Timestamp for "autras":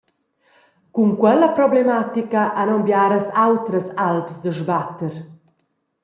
3.47-3.87